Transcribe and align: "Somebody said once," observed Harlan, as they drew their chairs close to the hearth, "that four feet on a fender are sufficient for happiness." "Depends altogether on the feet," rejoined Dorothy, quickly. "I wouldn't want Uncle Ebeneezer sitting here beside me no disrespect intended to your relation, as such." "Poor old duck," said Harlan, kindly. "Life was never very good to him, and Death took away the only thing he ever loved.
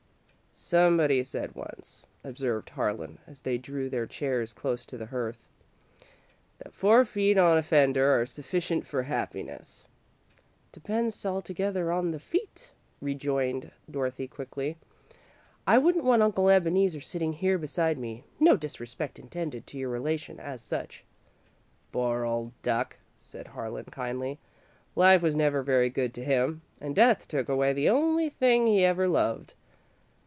"Somebody 0.53 1.23
said 1.23 1.55
once," 1.55 2.03
observed 2.23 2.69
Harlan, 2.69 3.17
as 3.25 3.41
they 3.41 3.57
drew 3.57 3.89
their 3.89 4.05
chairs 4.05 4.53
close 4.53 4.85
to 4.85 4.97
the 4.97 5.07
hearth, 5.07 5.43
"that 6.59 6.73
four 6.73 7.03
feet 7.03 7.37
on 7.37 7.57
a 7.57 7.63
fender 7.63 8.19
are 8.21 8.25
sufficient 8.25 8.85
for 8.85 9.03
happiness." 9.03 9.85
"Depends 10.71 11.25
altogether 11.25 11.91
on 11.91 12.11
the 12.11 12.19
feet," 12.19 12.71
rejoined 13.01 13.71
Dorothy, 13.89 14.27
quickly. 14.27 14.77
"I 15.65 15.77
wouldn't 15.77 16.05
want 16.05 16.21
Uncle 16.21 16.49
Ebeneezer 16.49 17.01
sitting 17.01 17.33
here 17.33 17.57
beside 17.57 17.97
me 17.97 18.23
no 18.39 18.55
disrespect 18.55 19.17
intended 19.19 19.65
to 19.67 19.77
your 19.79 19.89
relation, 19.89 20.39
as 20.39 20.61
such." 20.61 21.03
"Poor 21.91 22.23
old 22.23 22.51
duck," 22.61 22.97
said 23.15 23.47
Harlan, 23.47 23.85
kindly. 23.85 24.37
"Life 24.95 25.21
was 25.21 25.35
never 25.35 25.63
very 25.63 25.89
good 25.89 26.13
to 26.13 26.23
him, 26.23 26.61
and 26.79 26.95
Death 26.95 27.27
took 27.27 27.49
away 27.49 27.73
the 27.73 27.89
only 27.89 28.29
thing 28.29 28.67
he 28.67 28.85
ever 28.85 29.07
loved. 29.07 29.53